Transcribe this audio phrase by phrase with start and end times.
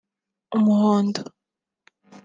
[0.57, 1.21] umuhondo